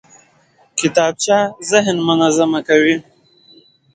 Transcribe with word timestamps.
کتابچه 0.79 1.37
ذهن 1.69 1.97
منظم 2.07 2.51
کوي 2.67 2.95